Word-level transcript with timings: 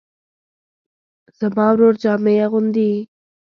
زما 1.39 1.67
ورور 1.71 1.93
جامې 2.03 2.35
اغوندي 2.45 2.91